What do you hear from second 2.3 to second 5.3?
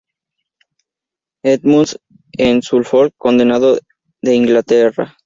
en Suffolk, condado de Inglaterra.